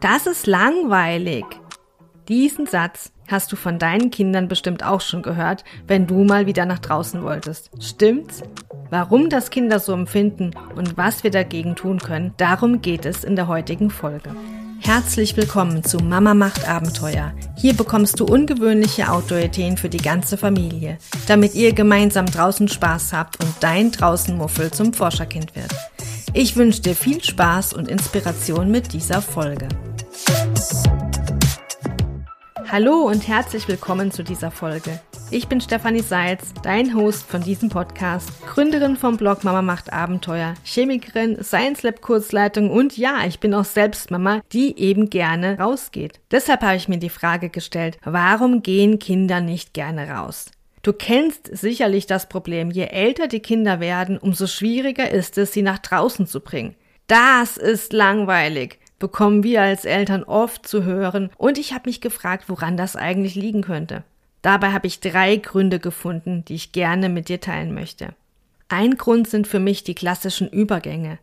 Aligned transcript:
Das 0.00 0.26
ist 0.26 0.46
langweilig. 0.46 1.44
Diesen 2.26 2.64
Satz 2.64 3.12
hast 3.28 3.52
du 3.52 3.56
von 3.56 3.78
deinen 3.78 4.10
Kindern 4.10 4.48
bestimmt 4.48 4.82
auch 4.82 5.02
schon 5.02 5.20
gehört, 5.20 5.62
wenn 5.86 6.06
du 6.06 6.24
mal 6.24 6.46
wieder 6.46 6.64
nach 6.64 6.78
draußen 6.78 7.22
wolltest. 7.22 7.70
Stimmt's? 7.78 8.42
Warum 8.88 9.28
das 9.28 9.50
Kinder 9.50 9.78
so 9.78 9.92
empfinden 9.92 10.52
und 10.74 10.96
was 10.96 11.22
wir 11.22 11.30
dagegen 11.30 11.76
tun 11.76 11.98
können, 11.98 12.32
darum 12.38 12.80
geht 12.80 13.04
es 13.04 13.24
in 13.24 13.36
der 13.36 13.46
heutigen 13.46 13.90
Folge. 13.90 14.34
Herzlich 14.78 15.36
willkommen 15.36 15.84
zu 15.84 15.98
Mama 15.98 16.32
macht 16.32 16.66
Abenteuer. 16.66 17.34
Hier 17.58 17.74
bekommst 17.74 18.18
du 18.20 18.24
ungewöhnliche 18.24 19.12
Outdoor-Ideen 19.12 19.76
für 19.76 19.90
die 19.90 19.98
ganze 19.98 20.38
Familie, 20.38 20.96
damit 21.26 21.54
ihr 21.54 21.74
gemeinsam 21.74 22.24
draußen 22.24 22.68
Spaß 22.68 23.12
habt 23.12 23.44
und 23.44 23.52
dein 23.60 23.92
Draußenmuffel 23.92 24.70
zum 24.70 24.94
Forscherkind 24.94 25.54
wird. 25.54 25.74
Ich 26.32 26.56
wünsche 26.56 26.80
dir 26.80 26.96
viel 26.96 27.22
Spaß 27.22 27.74
und 27.74 27.88
Inspiration 27.88 28.70
mit 28.70 28.94
dieser 28.94 29.20
Folge. 29.20 29.68
Hallo 32.70 33.00
und 33.00 33.26
herzlich 33.26 33.66
willkommen 33.66 34.12
zu 34.12 34.22
dieser 34.22 34.52
Folge. 34.52 35.00
Ich 35.32 35.48
bin 35.48 35.60
Stefanie 35.60 36.02
Seitz, 36.02 36.52
dein 36.62 36.94
Host 36.94 37.28
von 37.28 37.42
diesem 37.42 37.68
Podcast, 37.68 38.30
Gründerin 38.46 38.96
vom 38.96 39.16
Blog 39.16 39.42
Mama 39.42 39.60
macht 39.60 39.92
Abenteuer, 39.92 40.54
Chemikerin, 40.64 41.42
Science 41.42 41.82
Lab 41.82 42.00
Kurzleitung 42.00 42.70
und 42.70 42.96
ja, 42.96 43.26
ich 43.26 43.40
bin 43.40 43.54
auch 43.54 43.64
selbst 43.64 44.10
Mama, 44.10 44.40
die 44.52 44.78
eben 44.78 45.10
gerne 45.10 45.58
rausgeht. 45.58 46.20
Deshalb 46.30 46.62
habe 46.62 46.76
ich 46.76 46.88
mir 46.88 46.98
die 46.98 47.10
Frage 47.10 47.48
gestellt, 47.48 47.98
warum 48.04 48.62
gehen 48.62 48.98
Kinder 48.98 49.40
nicht 49.40 49.74
gerne 49.74 50.08
raus? 50.08 50.50
Du 50.82 50.92
kennst 50.92 51.48
sicherlich 51.56 52.06
das 52.06 52.28
Problem, 52.28 52.70
je 52.70 52.84
älter 52.84 53.26
die 53.26 53.40
Kinder 53.40 53.80
werden, 53.80 54.16
umso 54.16 54.46
schwieriger 54.46 55.10
ist 55.10 55.38
es, 55.38 55.52
sie 55.52 55.62
nach 55.62 55.78
draußen 55.78 56.26
zu 56.26 56.40
bringen. 56.40 56.74
Das 57.06 57.56
ist 57.56 57.92
langweilig, 57.92 58.78
bekommen 59.00 59.42
wir 59.42 59.62
als 59.62 59.84
Eltern 59.84 60.22
oft 60.22 60.68
zu 60.68 60.84
hören, 60.84 61.30
und 61.36 61.58
ich 61.58 61.72
habe 61.72 61.88
mich 61.88 62.00
gefragt, 62.00 62.44
woran 62.46 62.76
das 62.76 62.94
eigentlich 62.94 63.34
liegen 63.34 63.62
könnte. 63.62 64.04
Dabei 64.42 64.72
habe 64.72 64.86
ich 64.86 65.00
drei 65.00 65.36
Gründe 65.36 65.80
gefunden, 65.80 66.44
die 66.44 66.54
ich 66.54 66.70
gerne 66.70 67.08
mit 67.08 67.28
dir 67.28 67.40
teilen 67.40 67.74
möchte. 67.74 68.14
Ein 68.68 68.96
Grund 68.96 69.28
sind 69.28 69.48
für 69.48 69.58
mich 69.58 69.82
die 69.82 69.96
klassischen 69.96 70.48
Übergänge. 70.48 71.18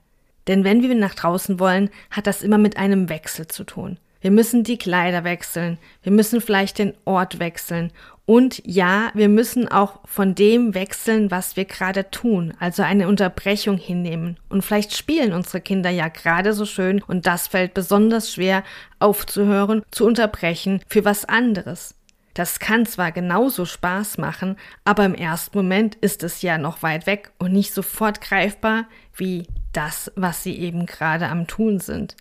Denn 0.47 0.63
wenn 0.63 0.81
wir 0.81 0.93
nach 0.95 1.15
draußen 1.15 1.59
wollen, 1.59 1.89
hat 2.11 2.27
das 2.27 2.41
immer 2.41 2.57
mit 2.57 2.77
einem 2.77 3.09
Wechsel 3.09 3.47
zu 3.47 3.63
tun. 3.63 3.97
Wir 4.21 4.31
müssen 4.31 4.63
die 4.63 4.77
Kleider 4.77 5.23
wechseln, 5.23 5.77
wir 6.03 6.11
müssen 6.11 6.41
vielleicht 6.41 6.79
den 6.79 6.93
Ort 7.05 7.39
wechseln 7.39 7.91
und 8.29 8.61
ja, 8.65 9.09
wir 9.13 9.29
müssen 9.29 9.69
auch 9.69 10.01
von 10.03 10.35
dem 10.35 10.73
wechseln, 10.73 11.31
was 11.31 11.55
wir 11.55 11.63
gerade 11.63 12.11
tun, 12.11 12.53
also 12.59 12.83
eine 12.83 13.07
Unterbrechung 13.07 13.77
hinnehmen. 13.77 14.37
Und 14.49 14.63
vielleicht 14.63 14.97
spielen 14.97 15.31
unsere 15.31 15.61
Kinder 15.61 15.89
ja 15.89 16.09
gerade 16.09 16.51
so 16.51 16.65
schön 16.65 17.01
und 17.01 17.25
das 17.25 17.47
fällt 17.47 17.73
besonders 17.73 18.33
schwer 18.33 18.65
aufzuhören, 18.99 19.81
zu 19.91 20.05
unterbrechen 20.05 20.81
für 20.89 21.05
was 21.05 21.23
anderes. 21.23 21.95
Das 22.33 22.59
kann 22.59 22.85
zwar 22.85 23.13
genauso 23.13 23.63
Spaß 23.63 24.17
machen, 24.17 24.57
aber 24.83 25.05
im 25.05 25.15
ersten 25.15 25.57
Moment 25.57 25.95
ist 25.95 26.21
es 26.21 26.41
ja 26.41 26.57
noch 26.57 26.83
weit 26.83 27.07
weg 27.07 27.31
und 27.39 27.53
nicht 27.53 27.73
sofort 27.73 28.19
greifbar 28.19 28.87
wie 29.15 29.47
das, 29.71 30.11
was 30.17 30.43
sie 30.43 30.57
eben 30.57 30.85
gerade 30.85 31.29
am 31.29 31.47
Tun 31.47 31.79
sind. 31.79 32.17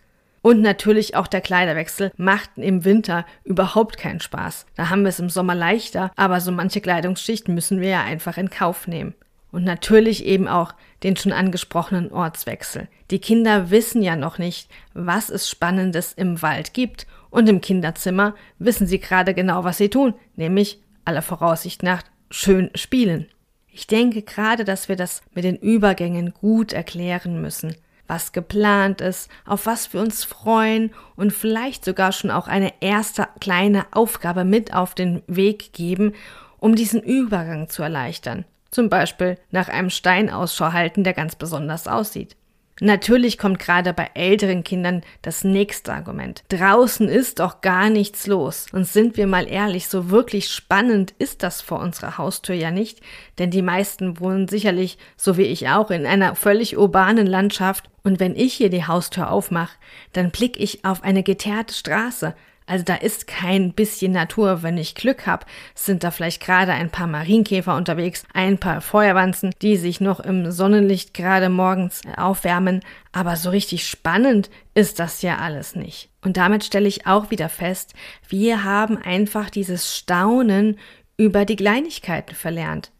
Und 0.46 0.62
natürlich 0.62 1.16
auch 1.16 1.26
der 1.26 1.40
Kleiderwechsel 1.40 2.12
macht 2.16 2.50
im 2.54 2.84
Winter 2.84 3.26
überhaupt 3.42 3.98
keinen 3.98 4.20
Spaß. 4.20 4.66
Da 4.76 4.90
haben 4.90 5.02
wir 5.02 5.08
es 5.08 5.18
im 5.18 5.28
Sommer 5.28 5.56
leichter, 5.56 6.12
aber 6.14 6.40
so 6.40 6.52
manche 6.52 6.80
Kleidungsschichten 6.80 7.52
müssen 7.52 7.80
wir 7.80 7.88
ja 7.88 8.04
einfach 8.04 8.38
in 8.38 8.48
Kauf 8.48 8.86
nehmen. 8.86 9.16
Und 9.50 9.64
natürlich 9.64 10.24
eben 10.24 10.46
auch 10.46 10.72
den 11.02 11.16
schon 11.16 11.32
angesprochenen 11.32 12.12
Ortswechsel. 12.12 12.86
Die 13.10 13.18
Kinder 13.18 13.72
wissen 13.72 14.02
ja 14.02 14.14
noch 14.14 14.38
nicht, 14.38 14.70
was 14.94 15.30
es 15.30 15.50
Spannendes 15.50 16.12
im 16.12 16.40
Wald 16.42 16.74
gibt. 16.74 17.08
Und 17.30 17.48
im 17.48 17.60
Kinderzimmer 17.60 18.36
wissen 18.60 18.86
sie 18.86 19.00
gerade 19.00 19.34
genau, 19.34 19.64
was 19.64 19.78
sie 19.78 19.88
tun, 19.88 20.14
nämlich 20.36 20.78
aller 21.04 21.22
Voraussicht 21.22 21.82
nach 21.82 22.04
schön 22.30 22.70
spielen. 22.76 23.26
Ich 23.66 23.88
denke 23.88 24.22
gerade, 24.22 24.62
dass 24.62 24.88
wir 24.88 24.94
das 24.94 25.22
mit 25.34 25.42
den 25.42 25.56
Übergängen 25.56 26.32
gut 26.32 26.72
erklären 26.72 27.42
müssen 27.42 27.74
was 28.08 28.32
geplant 28.32 29.00
ist, 29.00 29.30
auf 29.44 29.66
was 29.66 29.92
wir 29.92 30.00
uns 30.00 30.24
freuen 30.24 30.92
und 31.16 31.32
vielleicht 31.32 31.84
sogar 31.84 32.12
schon 32.12 32.30
auch 32.30 32.48
eine 32.48 32.72
erste 32.80 33.28
kleine 33.40 33.86
Aufgabe 33.92 34.44
mit 34.44 34.74
auf 34.74 34.94
den 34.94 35.22
Weg 35.26 35.72
geben, 35.72 36.12
um 36.58 36.74
diesen 36.74 37.02
Übergang 37.02 37.68
zu 37.68 37.82
erleichtern. 37.82 38.44
Zum 38.70 38.88
Beispiel 38.88 39.38
nach 39.50 39.68
einem 39.68 39.90
Stein 39.90 40.30
Ausschau 40.30 40.72
halten, 40.72 41.04
der 41.04 41.14
ganz 41.14 41.36
besonders 41.36 41.88
aussieht. 41.88 42.36
Natürlich 42.80 43.38
kommt 43.38 43.58
gerade 43.58 43.94
bei 43.94 44.10
älteren 44.12 44.62
Kindern 44.62 45.02
das 45.22 45.44
nächste 45.44 45.94
Argument. 45.94 46.44
Draußen 46.48 47.08
ist 47.08 47.40
doch 47.40 47.62
gar 47.62 47.88
nichts 47.88 48.26
los. 48.26 48.66
Und 48.72 48.86
sind 48.86 49.16
wir 49.16 49.26
mal 49.26 49.48
ehrlich, 49.48 49.88
so 49.88 50.10
wirklich 50.10 50.50
spannend 50.50 51.14
ist 51.18 51.42
das 51.42 51.62
vor 51.62 51.80
unserer 51.80 52.18
Haustür 52.18 52.54
ja 52.54 52.70
nicht, 52.70 53.00
denn 53.38 53.50
die 53.50 53.62
meisten 53.62 54.20
wohnen 54.20 54.46
sicherlich, 54.46 54.98
so 55.16 55.38
wie 55.38 55.44
ich 55.44 55.68
auch, 55.68 55.90
in 55.90 56.04
einer 56.04 56.34
völlig 56.34 56.76
urbanen 56.76 57.26
Landschaft. 57.26 57.88
Und 58.04 58.20
wenn 58.20 58.36
ich 58.36 58.52
hier 58.52 58.68
die 58.68 58.86
Haustür 58.86 59.30
aufmache, 59.30 59.76
dann 60.12 60.30
blicke 60.30 60.58
ich 60.58 60.84
auf 60.84 61.02
eine 61.02 61.22
geteerte 61.22 61.72
Straße, 61.74 62.34
also 62.66 62.84
da 62.84 62.96
ist 62.96 63.26
kein 63.26 63.72
bisschen 63.72 64.12
Natur. 64.12 64.62
Wenn 64.62 64.76
ich 64.76 64.94
Glück 64.94 65.26
habe, 65.26 65.46
sind 65.74 66.02
da 66.04 66.10
vielleicht 66.10 66.42
gerade 66.42 66.72
ein 66.72 66.90
paar 66.90 67.06
Marienkäfer 67.06 67.76
unterwegs, 67.76 68.24
ein 68.34 68.58
paar 68.58 68.80
Feuerwanzen, 68.80 69.52
die 69.62 69.76
sich 69.76 70.00
noch 70.00 70.20
im 70.20 70.50
Sonnenlicht 70.50 71.14
gerade 71.14 71.48
morgens 71.48 72.02
aufwärmen. 72.16 72.80
Aber 73.12 73.36
so 73.36 73.50
richtig 73.50 73.86
spannend 73.86 74.50
ist 74.74 74.98
das 74.98 75.22
ja 75.22 75.38
alles 75.38 75.76
nicht. 75.76 76.10
Und 76.22 76.36
damit 76.36 76.64
stelle 76.64 76.88
ich 76.88 77.06
auch 77.06 77.30
wieder 77.30 77.48
fest, 77.48 77.94
wir 78.28 78.64
haben 78.64 78.98
einfach 78.98 79.48
dieses 79.48 79.96
Staunen 79.96 80.78
über 81.16 81.44
die 81.44 81.56
Kleinigkeiten 81.56 82.34
verlernt 82.34 82.90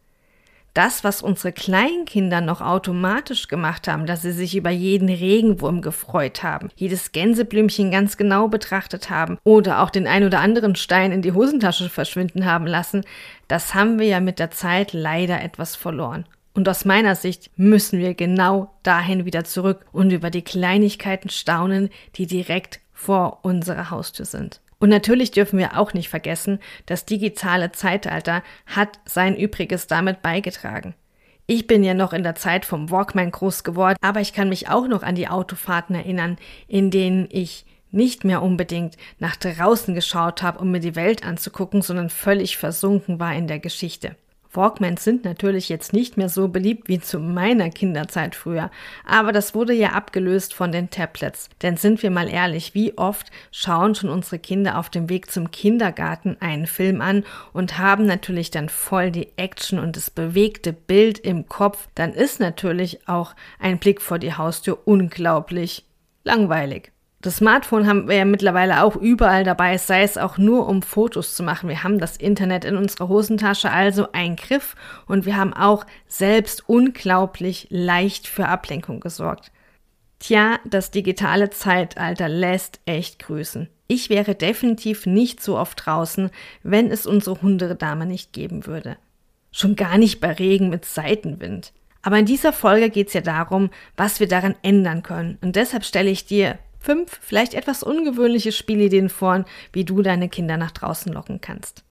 das, 0.77 1.05
was 1.05 1.23
unsere 1.23 1.53
Kleinkinder 1.53 2.41
noch 2.41 2.61
automatisch 2.61 3.49
gemacht 3.49 3.89
haben, 3.89 4.07
dass 4.07 4.23
sie 4.23 4.33
sich 4.33 4.57
über 4.57 4.71
jeden 4.71 5.09
Regenwurm 5.09 5.81
gefreut 5.81 6.43
haben, 6.43 6.69
jedes 6.77 7.13
Gänseblümchen 7.13 7.91
ganz 7.91 8.17
genau 8.17 8.49
betrachtet 8.49 9.09
haben 9.09 9.39
oder 9.45 9.83
auch 9.83 9.91
den 9.91 10.07
ein 10.07 10.25
oder 10.25 10.41
anderen 10.41 10.77
Stein 10.77 11.13
in 11.13 11.23
die 11.23 11.33
Hosentasche 11.33 11.89
verschwinden 11.89 12.45
haben 12.45 12.67
lassen, 12.67 13.05
das 13.49 13.75
haben 13.75 13.99
wir 13.99 14.07
ja 14.07 14.21
mit 14.21 14.39
der 14.39 14.51
Zeit 14.51 14.93
leider 14.93 15.43
etwas 15.43 15.77
verloren. 15.77 16.27
Und 16.53 16.69
aus 16.69 16.85
meiner 16.85 17.15
Sicht 17.15 17.51
müssen 17.57 17.99
wir 17.99 18.15
genau 18.15 18.75
dahin 18.83 19.25
wieder 19.25 19.45
zurück 19.45 19.85
und 19.93 20.11
über 20.11 20.31
die 20.31 20.43
Kleinigkeiten 20.43 21.29
staunen, 21.29 21.91
die 22.17 22.27
direkt 22.27 22.81
vor 22.93 23.41
unserer 23.43 23.91
Haustür 23.91 24.25
sind. 24.25 24.61
Und 24.87 24.91
natürlich 24.91 25.33
dürfen 25.33 25.59
wir 25.59 25.77
auch 25.77 25.95
nicht 25.95 26.09
vergessen, 26.09 26.61
das 26.87 27.05
digitale 27.05 27.73
Zeitalter 27.73 28.45
hat 28.67 29.01
sein 29.05 29.37
Übriges 29.37 29.89
damit 29.89 30.23
beigetragen. 30.23 30.95
Ich 31.49 31.67
bin 31.67 31.83
ja 31.83 31.93
noch 31.93 32.13
in 32.13 32.23
der 32.23 32.37
Zeit 32.37 32.65
vom 32.65 32.89
Walkman 32.89 33.33
groß 33.33 33.65
geworden, 33.65 33.97
aber 34.01 34.21
ich 34.21 34.33
kann 34.33 34.49
mich 34.49 34.69
auch 34.69 34.87
noch 34.87 35.03
an 35.03 35.17
die 35.17 35.27
Autofahrten 35.27 35.97
erinnern, 35.97 36.37
in 36.69 36.93
denen 36.93 37.27
ich 37.33 37.67
nicht 37.91 38.23
mehr 38.23 38.43
unbedingt 38.43 38.97
nach 39.19 39.35
draußen 39.35 39.93
geschaut 39.93 40.45
habe, 40.45 40.61
um 40.61 40.71
mir 40.71 40.79
die 40.79 40.95
Welt 40.95 41.27
anzugucken, 41.27 41.83
sondern 41.83 42.09
völlig 42.09 42.57
versunken 42.57 43.19
war 43.19 43.35
in 43.35 43.49
der 43.49 43.59
Geschichte. 43.59 44.15
Walkmans 44.57 45.05
sind 45.05 45.25
natürlich 45.25 45.69
jetzt 45.69 45.93
nicht 45.93 46.17
mehr 46.17 46.29
so 46.29 46.49
beliebt 46.49 46.89
wie 46.89 47.01
zu 47.01 47.19
meiner 47.19 47.71
Kinderzeit 47.71 48.35
früher, 48.35 48.71
aber 49.05 49.33
das 49.33 49.55
wurde 49.55 49.73
ja 49.73 49.91
abgelöst 49.91 50.55
von 50.55 50.73
den 50.73 50.91
Tablets. 50.91 51.49
Denn 51.63 51.77
sind 51.77 52.03
wir 52.03 52.11
mal 52.11 52.29
ehrlich, 52.29 52.75
wie 52.75 52.97
oft 52.97 53.31
schauen 53.53 53.95
schon 53.95 54.11
unsere 54.11 54.39
Kinder 54.39 54.79
auf 54.79 54.91
dem 54.91 55.09
Weg 55.09 55.31
zum 55.31 55.51
Kindergarten 55.51 56.37
einen 56.41 56.67
Film 56.67 57.01
an 57.01 57.25
und 57.53 57.79
haben 57.79 58.07
natürlich 58.07 58.51
dann 58.51 58.69
voll 58.69 59.11
die 59.11 59.29
Action 59.37 59.79
und 59.79 59.97
das 59.97 60.11
bewegte 60.11 60.73
Bild 60.73 61.19
im 61.19 61.49
Kopf, 61.49 61.89
dann 61.95 62.13
ist 62.13 62.41
natürlich 62.41 63.09
auch 63.09 63.35
ein 63.59 63.79
Blick 63.79 64.01
vor 64.01 64.19
die 64.19 64.35
Haustür 64.35 64.79
unglaublich 64.87 65.85
langweilig. 66.25 66.96
Das 67.27 67.39
Smartphone 67.39 67.89
haben 67.89 68.07
wir 68.07 68.15
ja 68.15 68.25
mittlerweile 68.25 68.85
auch 68.85 68.95
überall 68.95 69.43
dabei, 69.43 69.79
sei 69.79 70.03
es 70.03 70.17
auch 70.17 70.39
nur 70.39 70.69
um 70.69 70.81
Fotos 70.81 71.35
zu 71.35 71.43
machen. 71.43 71.69
Wir 71.69 71.83
haben 71.83 71.99
das 71.99 72.17
Internet 72.17 72.65
in 72.65 72.77
unserer 72.77 73.09
Hosentasche, 73.09 73.69
also 73.69 74.07
ein 74.13 74.37
Griff 74.37 74.77
und 75.09 75.27
wir 75.27 75.37
haben 75.37 75.53
auch 75.53 75.87
selbst 76.07 76.69
unglaublich 76.69 77.67
leicht 77.69 78.29
für 78.29 78.47
Ablenkung 78.47 79.01
gesorgt. 79.01 79.51
Tja, 80.21 80.61
das 80.65 80.93
digitale 80.93 81.51
Zeitalter 81.51 82.29
lässt 82.29 82.79
echt 82.87 83.19
grüßen. 83.19 83.69
Ich 83.89 84.09
wäre 84.09 84.37
definitiv 84.37 85.05
nicht 85.05 85.43
so 85.43 85.59
oft 85.59 85.85
draußen, 85.85 86.31
wenn 86.63 86.93
es 86.93 87.07
unsere 87.07 87.43
Hundedame 87.43 88.07
nicht 88.07 88.35
geben 88.35 88.67
würde. 88.67 88.99
Schon 89.51 89.75
gar 89.75 89.99
nicht 89.99 90.21
bei 90.21 90.31
Regen 90.31 90.71
mit 90.71 90.85
Seitenwind. 90.85 91.73
Aber 92.03 92.21
in 92.21 92.27
dieser 92.27 92.53
Folge 92.53 92.89
geht 92.89 93.09
es 93.09 93.15
ja 93.15 93.21
darum, 93.21 93.71
was 93.97 94.21
wir 94.21 94.29
daran 94.29 94.55
ändern 94.63 95.03
können. 95.03 95.39
Und 95.41 95.57
deshalb 95.57 95.85
stelle 95.85 96.11
ich 96.11 96.25
dir 96.25 96.57
fünf 96.81 97.19
vielleicht 97.23 97.55
etwas 97.55 97.83
ungewöhnliche 97.83 98.53
Spielideen 98.53 99.09
vor, 99.09 99.45
wie 99.73 99.85
du 99.85 100.03
deine 100.03 100.29
Kinder 100.29 100.57
nach 100.57 100.71
draußen 100.71 101.13
locken 101.13 101.41
kannst. 101.41 101.85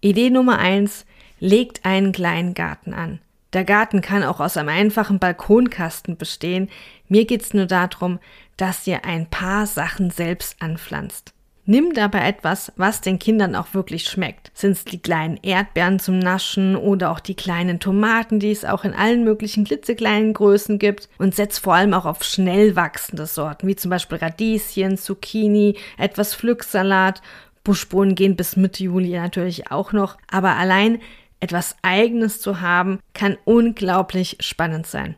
Idee 0.00 0.30
Nummer 0.30 0.58
eins: 0.58 1.06
Legt 1.38 1.84
einen 1.84 2.12
kleinen 2.12 2.54
Garten 2.54 2.94
an. 2.94 3.20
Der 3.52 3.64
Garten 3.64 4.00
kann 4.00 4.22
auch 4.22 4.40
aus 4.40 4.56
einem 4.56 4.68
einfachen 4.68 5.18
Balkonkasten 5.18 6.16
bestehen. 6.16 6.70
Mir 7.08 7.24
geht's 7.24 7.52
nur 7.52 7.66
darum, 7.66 8.20
dass 8.56 8.86
ihr 8.86 9.04
ein 9.04 9.28
paar 9.28 9.66
Sachen 9.66 10.10
selbst 10.10 10.62
anpflanzt. 10.62 11.34
Nimm 11.66 11.92
dabei 11.92 12.26
etwas, 12.26 12.72
was 12.76 13.00
den 13.00 13.18
Kindern 13.18 13.54
auch 13.54 13.74
wirklich 13.74 14.04
schmeckt. 14.04 14.50
Sind 14.54 14.72
es 14.72 14.84
die 14.84 15.00
kleinen 15.00 15.38
Erdbeeren 15.42 15.98
zum 15.98 16.18
Naschen 16.18 16.74
oder 16.74 17.10
auch 17.10 17.20
die 17.20 17.34
kleinen 17.34 17.80
Tomaten, 17.80 18.40
die 18.40 18.50
es 18.50 18.64
auch 18.64 18.84
in 18.84 18.94
allen 18.94 19.24
möglichen 19.24 19.64
klitzekleinen 19.64 20.32
Größen 20.32 20.78
gibt. 20.78 21.08
Und 21.18 21.34
setz 21.34 21.58
vor 21.58 21.74
allem 21.74 21.94
auch 21.94 22.06
auf 22.06 22.24
schnell 22.24 22.76
wachsende 22.76 23.26
Sorten, 23.26 23.68
wie 23.68 23.76
zum 23.76 23.90
Beispiel 23.90 24.18
Radieschen, 24.18 24.98
Zucchini, 24.98 25.76
etwas 25.98 26.34
Pflücksalat. 26.34 27.22
Buschbohnen 27.62 28.14
gehen 28.14 28.36
bis 28.36 28.56
Mitte 28.56 28.82
Juli 28.82 29.10
natürlich 29.10 29.70
auch 29.70 29.92
noch. 29.92 30.16
Aber 30.30 30.56
allein 30.56 30.98
etwas 31.40 31.76
Eigenes 31.82 32.40
zu 32.40 32.60
haben, 32.60 33.00
kann 33.14 33.36
unglaublich 33.44 34.38
spannend 34.40 34.86
sein. 34.86 35.16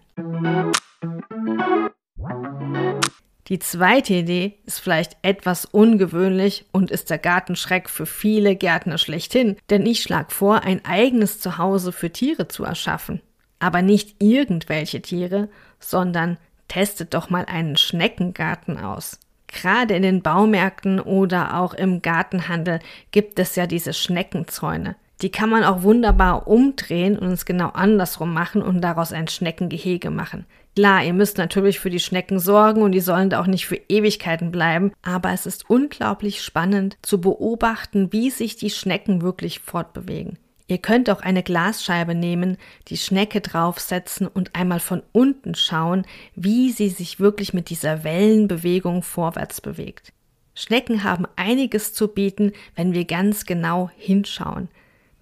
Die 3.52 3.58
zweite 3.58 4.14
Idee 4.14 4.54
ist 4.64 4.80
vielleicht 4.80 5.18
etwas 5.20 5.66
ungewöhnlich 5.66 6.64
und 6.72 6.90
ist 6.90 7.10
der 7.10 7.18
Gartenschreck 7.18 7.90
für 7.90 8.06
viele 8.06 8.56
Gärtner 8.56 8.96
schlechthin, 8.96 9.58
denn 9.68 9.84
ich 9.84 10.02
schlage 10.02 10.30
vor, 10.30 10.62
ein 10.62 10.82
eigenes 10.86 11.38
Zuhause 11.38 11.92
für 11.92 12.08
Tiere 12.08 12.48
zu 12.48 12.64
erschaffen. 12.64 13.20
Aber 13.58 13.82
nicht 13.82 14.22
irgendwelche 14.22 15.02
Tiere, 15.02 15.50
sondern 15.80 16.38
testet 16.66 17.12
doch 17.12 17.28
mal 17.28 17.44
einen 17.44 17.76
Schneckengarten 17.76 18.78
aus. 18.78 19.20
Gerade 19.48 19.96
in 19.96 20.02
den 20.02 20.22
Baumärkten 20.22 20.98
oder 20.98 21.60
auch 21.60 21.74
im 21.74 22.00
Gartenhandel 22.00 22.78
gibt 23.10 23.38
es 23.38 23.54
ja 23.54 23.66
diese 23.66 23.92
Schneckenzäune. 23.92 24.96
Die 25.20 25.30
kann 25.30 25.50
man 25.50 25.62
auch 25.62 25.82
wunderbar 25.82 26.48
umdrehen 26.48 27.18
und 27.18 27.28
es 27.32 27.44
genau 27.44 27.68
andersrum 27.68 28.32
machen 28.32 28.62
und 28.62 28.80
daraus 28.80 29.12
ein 29.12 29.28
Schneckengehege 29.28 30.08
machen. 30.10 30.46
Klar, 30.74 31.04
ihr 31.04 31.12
müsst 31.12 31.36
natürlich 31.36 31.78
für 31.78 31.90
die 31.90 32.00
Schnecken 32.00 32.38
sorgen 32.38 32.80
und 32.80 32.92
die 32.92 33.00
sollen 33.00 33.28
da 33.28 33.40
auch 33.40 33.46
nicht 33.46 33.66
für 33.66 33.78
Ewigkeiten 33.88 34.50
bleiben, 34.50 34.92
aber 35.02 35.32
es 35.32 35.44
ist 35.44 35.68
unglaublich 35.68 36.42
spannend 36.42 36.96
zu 37.02 37.20
beobachten, 37.20 38.10
wie 38.10 38.30
sich 38.30 38.56
die 38.56 38.70
Schnecken 38.70 39.20
wirklich 39.20 39.60
fortbewegen. 39.60 40.38
Ihr 40.68 40.78
könnt 40.78 41.10
auch 41.10 41.20
eine 41.20 41.42
Glasscheibe 41.42 42.14
nehmen, 42.14 42.56
die 42.88 42.96
Schnecke 42.96 43.42
draufsetzen 43.42 44.26
und 44.26 44.54
einmal 44.56 44.80
von 44.80 45.02
unten 45.12 45.54
schauen, 45.54 46.06
wie 46.34 46.70
sie 46.70 46.88
sich 46.88 47.20
wirklich 47.20 47.52
mit 47.52 47.68
dieser 47.68 48.04
Wellenbewegung 48.04 49.02
vorwärts 49.02 49.60
bewegt. 49.60 50.14
Schnecken 50.54 51.04
haben 51.04 51.26
einiges 51.36 51.92
zu 51.92 52.08
bieten, 52.08 52.52
wenn 52.74 52.94
wir 52.94 53.04
ganz 53.04 53.44
genau 53.44 53.90
hinschauen. 53.96 54.68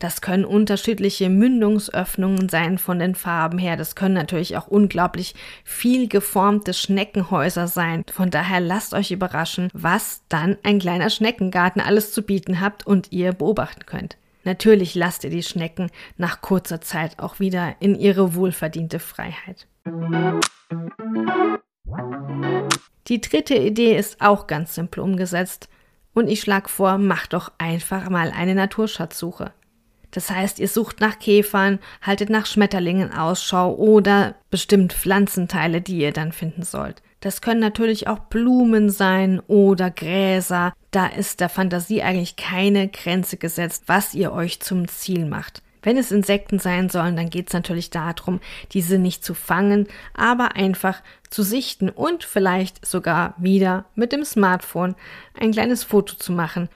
Das 0.01 0.23
können 0.23 0.47
unterschiedliche 0.47 1.29
Mündungsöffnungen 1.29 2.49
sein 2.49 2.79
von 2.79 2.99
den 2.99 3.15
Farben 3.15 3.59
her. 3.59 3.77
Das 3.77 3.95
können 3.95 4.15
natürlich 4.15 4.57
auch 4.57 4.67
unglaublich 4.67 5.35
viel 5.63 6.09
geformte 6.09 6.73
Schneckenhäuser 6.73 7.69
sein. 7.69 8.05
Von 8.11 8.31
daher 8.31 8.61
lasst 8.61 8.95
euch 8.95 9.11
überraschen, 9.11 9.69
was 9.75 10.23
dann 10.31 10.57
ein 10.63 10.79
kleiner 10.79 11.11
Schneckengarten 11.11 11.83
alles 11.83 12.15
zu 12.15 12.23
bieten 12.23 12.63
habt 12.63 12.87
und 12.87 13.13
ihr 13.13 13.35
beobachten 13.35 13.85
könnt. 13.85 14.17
Natürlich 14.45 14.95
lasst 14.95 15.23
ihr 15.25 15.31
die 15.31 15.43
Schnecken 15.43 15.91
nach 16.17 16.41
kurzer 16.41 16.81
Zeit 16.81 17.19
auch 17.19 17.39
wieder 17.39 17.77
in 17.81 17.95
ihre 17.95 18.35
wohlverdiente 18.35 19.01
Freiheit. 19.01 19.67
Die 23.07 23.21
dritte 23.21 23.55
Idee 23.55 23.99
ist 23.99 24.23
auch 24.23 24.47
ganz 24.47 24.75
simpel 24.75 25.01
umgesetzt 25.01 25.69
und 26.15 26.29
ich 26.29 26.41
schlage 26.41 26.71
vor, 26.71 26.97
macht 26.97 27.35
doch 27.35 27.53
einfach 27.59 28.09
mal 28.09 28.33
eine 28.35 28.55
Naturschatzsuche. 28.55 29.53
Das 30.11 30.31
heißt, 30.31 30.59
ihr 30.59 30.69
sucht 30.69 31.01
nach 31.01 31.19
Käfern, 31.19 31.79
haltet 32.03 32.31
nach 32.31 32.47
Schmetterlingen 32.47 33.13
Ausschau 33.13 33.75
oder 33.75 34.35
bestimmt 34.51 34.93
Pflanzenteile, 34.93 35.81
die 35.81 35.99
ihr 35.99 36.13
dann 36.13 36.33
finden 36.33 36.63
sollt. 36.63 37.03
Das 37.21 37.43
können 37.43 37.61
natürlich 37.61 38.09
auch 38.09 38.19
Blumen 38.19 38.89
sein 38.89 39.41
oder 39.47 39.91
Gräser. 39.91 40.73
Da 40.91 41.07
ist 41.07 41.41
der 41.41 41.51
Fantasie 41.51 42.03
eigentlich 42.03 42.37
keine 42.37 42.89
Grenze 42.89 43.37
gesetzt, 43.37 43.85
was 43.87 44.15
ihr 44.15 44.33
euch 44.33 44.61
zum 44.61 44.89
Ziel 44.89 45.27
macht. 45.27 45.63
Wenn 45.83 45.97
es 45.97 46.13
Insekten 46.13 46.59
sein 46.59 46.91
sollen, 46.91 47.17
dann 47.17 47.31
geht 47.31 47.49
es 47.49 47.55
natürlich 47.55 47.91
darum, 47.91 48.41
diese 48.73 48.99
nicht 48.99 49.25
zu 49.25 49.35
fangen, 49.35 49.87
aber 50.15 50.57
einfach 50.57 51.03
zu 51.31 51.43
sichten 51.43 51.89
und 51.89 52.25
vielleicht 52.25 52.85
sogar 52.85 53.35
wieder 53.39 53.87
mit 53.95 54.13
dem 54.13 54.25
Smartphone 54.25 54.95
ein 55.39 55.53
kleines 55.53 55.85
Foto 55.85 56.17
zu 56.17 56.33
machen. 56.33 56.69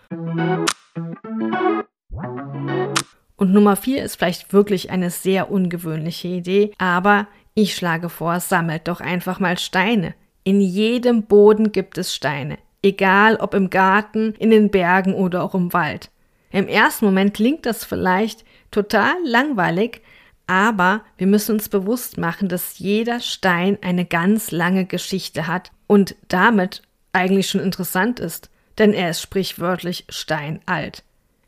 Und 3.37 3.53
Nummer 3.53 3.77
vier 3.77 4.03
ist 4.05 4.17
vielleicht 4.17 4.53
wirklich 4.53 4.91
eine 4.91 5.11
sehr 5.11 5.51
ungewöhnliche 5.51 6.29
Idee, 6.29 6.73
aber 6.79 7.27
ich 7.55 7.75
schlage 7.75 8.09
vor, 8.09 8.41
sammelt 8.41 8.89
doch 8.89 9.01
einfach 9.01 9.41
mal 9.41 9.59
Steine. 9.59 10.15
In 10.45 10.61
jedem 10.61 11.25
Boden 11.25 11.73
gibt 11.73 11.99
es 11.99 12.15
Steine, 12.15 12.59
egal 12.83 13.37
ob 13.37 13.55
im 13.55 13.71
Garten, 13.71 14.35
in 14.39 14.51
den 14.51 14.71
Bergen 14.71 15.15
oder 15.15 15.43
auch 15.43 15.55
im 15.55 15.73
Wald. 15.73 16.11
Im 16.51 16.69
ersten 16.69 17.05
Moment 17.07 17.35
klingt 17.35 17.67
das 17.67 17.85
vielleicht 17.85 18.45
total 18.71 19.15
langweilig, 19.25 20.03
aber 20.47 21.03
wir 21.17 21.27
müssen 21.27 21.53
uns 21.57 21.69
bewusst 21.69 22.19
machen, 22.19 22.49
dass 22.49 22.79
jeder 22.79 23.21
Stein 23.21 23.79
eine 23.83 24.05
ganz 24.05 24.51
lange 24.51 24.85
Geschichte 24.85 25.47
hat 25.47 25.73
und 25.87 26.15
damit 26.29 26.83
eigentlich 27.13 27.49
schon 27.49 27.61
interessant 27.61 28.21
ist, 28.21 28.51
denn 28.79 28.93
er 28.93 29.11
ist 29.11 29.23
sprichwörtlich 29.23 30.05
steinalt. 30.09 31.03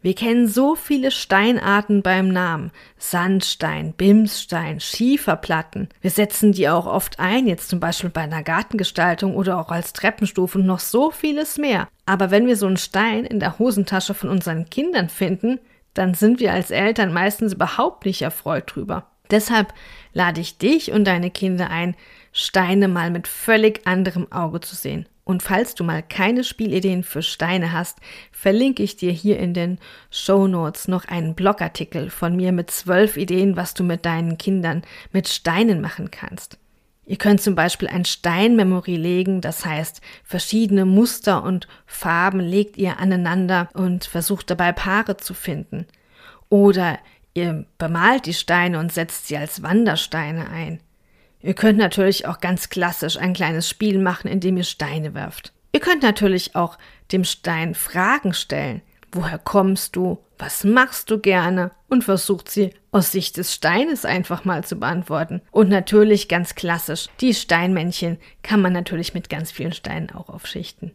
Wir 0.07 0.15
kennen 0.15 0.47
so 0.47 0.77
viele 0.77 1.11
Steinarten 1.11 2.01
beim 2.01 2.29
Namen. 2.29 2.71
Sandstein, 2.97 3.93
Bimsstein, 3.93 4.79
Schieferplatten. 4.79 5.89
Wir 6.01 6.13
setzen 6.13 6.53
die 6.53 6.69
auch 6.69 6.87
oft 6.87 7.19
ein, 7.19 7.49
jetzt 7.49 7.69
zum 7.69 7.81
Beispiel 7.81 8.11
bei 8.11 8.21
einer 8.21 8.45
Gartengestaltung 8.45 9.35
oder 9.35 9.59
auch 9.59 9.73
als 9.73 9.93
Treppenstufe 9.95 10.59
und 10.59 10.67
noch 10.67 10.79
so 10.79 11.11
vieles 11.11 11.59
mehr. 11.59 11.89
Aber 12.07 12.31
wenn 12.31 12.47
wir 12.47 12.57
so 12.57 12.69
einen 12.69 12.77
Stein 12.77 13.25
in 13.25 13.41
der 13.41 13.59
Hosentasche 13.59 14.15
von 14.15 14.29
unseren 14.29 14.71
Kindern 14.71 15.09
finden, 15.09 15.59
dann 15.93 16.15
sind 16.15 16.39
wir 16.39 16.53
als 16.53 16.71
Eltern 16.71 17.13
meistens 17.13 17.55
überhaupt 17.55 18.07
nicht 18.07 18.23
erfreut 18.23 18.77
drüber. 18.77 19.09
Deshalb 19.33 19.75
lade 20.13 20.41
ich 20.41 20.57
dich 20.57 20.93
und 20.93 21.05
deine 21.05 21.33
Kinder 21.33 21.69
ein, 21.69 21.97
Steine 22.31 22.87
mal 22.87 23.11
mit 23.11 23.27
völlig 23.27 23.85
anderem 23.89 24.31
Auge 24.31 24.61
zu 24.61 24.77
sehen. 24.77 25.09
Und 25.27 25.43
falls 25.43 25.75
du 25.75 25.83
mal 25.83 26.05
keine 26.05 26.45
Spielideen 26.45 27.03
für 27.03 27.21
Steine 27.21 27.73
hast, 27.73 27.99
verlinke 28.31 28.85
ich 28.85 28.95
dir 28.95 29.11
hier 29.11 29.41
in 29.41 29.55
den 29.55 29.81
Show 30.09 30.47
Notes 30.47 30.87
noch 30.87 31.05
einen 31.05 31.35
Blogartikel 31.35 32.11
von 32.11 32.37
mir 32.37 32.53
mit 32.53 32.71
zwölf 32.71 33.17
Ideen, 33.17 33.57
was 33.57 33.75
du 33.75 33.83
mit 33.83 34.07
deinen 34.07 34.39
Kindern 34.39 34.83
mit 35.11 35.27
Steinen 35.27 35.81
machen 35.81 36.13
kannst. 36.13 36.59
Ihr 37.07 37.17
könnt 37.17 37.41
zum 37.43 37.57
Beispiel 37.57 37.89
ein 37.89 38.05
Steinmemory 38.05 38.95
legen, 38.95 39.41
das 39.41 39.67
heißt, 39.67 40.01
verschiedene 40.23 40.85
Muster 40.85 41.43
und 41.43 41.67
Farben 41.87 42.39
legt 42.39 42.77
ihr 42.77 43.01
aneinander 43.01 43.69
und 43.75 44.05
versucht 44.05 44.49
dabei 44.49 44.71
Paare 44.71 45.17
zu 45.17 45.35
finden. 45.35 45.87
Oder 46.51 47.01
ihr 47.35 47.67
bemalt 47.79 48.27
die 48.27 48.35
Steine 48.35 48.79
und 48.79 48.93
setzt 48.93 49.27
sie 49.27 49.37
als 49.37 49.65
Wandersteine 49.65 50.51
ein. 50.51 50.79
Ihr 51.41 51.55
könnt 51.55 51.79
natürlich 51.79 52.27
auch 52.27 52.41
ganz 52.41 52.69
klassisch 52.69 53.19
ein 53.19 53.33
kleines 53.33 53.69
Spiel 53.69 53.99
machen, 53.99 54.29
indem 54.29 54.57
ihr 54.57 54.65
Steine 54.65 55.15
werft. 55.15 55.53
Ihr 55.73 55.81
könnt 55.81 56.03
natürlich 56.03 56.57
auch 56.57 56.79
dem 57.13 57.25
Stein 57.25 57.75
Fragen 57.75 58.33
stellen. 58.33 58.83
Woher 59.13 59.39
kommst 59.39 59.97
du? 59.97 60.19
Was 60.39 60.65
machst 60.65 61.11
du 61.11 61.19
gerne? 61.19 61.71
Und 61.89 62.05
versucht 62.05 62.51
sie 62.51 62.75
aus 62.91 63.13
Sicht 63.13 63.37
des 63.37 63.55
Steines 63.55 64.05
einfach 64.05 64.45
mal 64.45 64.65
zu 64.65 64.77
beantworten. 64.77 65.41
Und 65.51 65.69
natürlich 65.69 66.29
ganz 66.29 66.55
klassisch, 66.55 67.09
die 67.21 67.33
Steinmännchen 67.33 68.19
kann 68.43 68.61
man 68.61 68.73
natürlich 68.73 69.15
mit 69.15 69.31
ganz 69.31 69.53
vielen 69.53 69.73
Steinen 69.73 70.11
auch 70.11 70.29
aufschichten. 70.29 70.93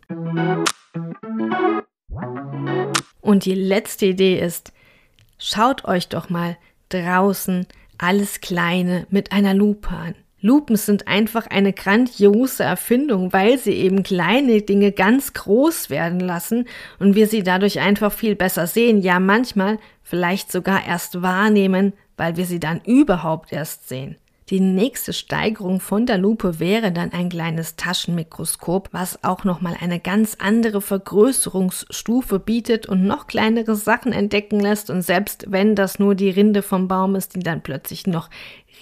Und 3.21 3.45
die 3.45 3.55
letzte 3.55 4.07
Idee 4.07 4.39
ist, 4.39 4.73
schaut 5.37 5.85
euch 5.85 6.09
doch 6.09 6.29
mal 6.29 6.57
draußen 6.89 7.67
alles 7.97 8.41
Kleine 8.41 9.07
mit 9.09 9.31
einer 9.31 9.53
Lupe 9.53 9.89
an. 9.89 10.15
Lupen 10.41 10.75
sind 10.75 11.07
einfach 11.07 11.47
eine 11.47 11.71
grandiose 11.71 12.63
Erfindung, 12.63 13.31
weil 13.31 13.59
sie 13.59 13.73
eben 13.73 14.01
kleine 14.01 14.63
Dinge 14.63 14.91
ganz 14.91 15.33
groß 15.33 15.91
werden 15.91 16.19
lassen 16.19 16.67
und 16.99 17.13
wir 17.15 17.27
sie 17.27 17.43
dadurch 17.43 17.79
einfach 17.79 18.11
viel 18.11 18.35
besser 18.35 18.65
sehen, 18.65 19.01
ja 19.01 19.19
manchmal 19.19 19.77
vielleicht 20.01 20.51
sogar 20.51 20.85
erst 20.85 21.21
wahrnehmen, 21.21 21.93
weil 22.17 22.37
wir 22.37 22.45
sie 22.45 22.59
dann 22.59 22.81
überhaupt 22.85 23.53
erst 23.53 23.87
sehen. 23.87 24.15
Die 24.49 24.59
nächste 24.59 25.13
Steigerung 25.13 25.79
von 25.79 26.05
der 26.05 26.17
Lupe 26.17 26.59
wäre 26.59 26.91
dann 26.91 27.13
ein 27.13 27.29
kleines 27.29 27.77
Taschenmikroskop, 27.77 28.89
was 28.91 29.23
auch 29.23 29.45
nochmal 29.45 29.77
eine 29.79 29.99
ganz 29.99 30.35
andere 30.39 30.81
Vergrößerungsstufe 30.81 32.37
bietet 32.39 32.85
und 32.85 33.05
noch 33.05 33.27
kleinere 33.27 33.75
Sachen 33.75 34.11
entdecken 34.11 34.59
lässt 34.59 34.89
und 34.89 35.03
selbst 35.03 35.45
wenn 35.49 35.75
das 35.75 35.99
nur 35.99 36.15
die 36.15 36.31
Rinde 36.31 36.63
vom 36.63 36.89
Baum 36.89 37.15
ist, 37.15 37.35
die 37.35 37.39
dann 37.39 37.61
plötzlich 37.61 38.07
noch 38.07 38.29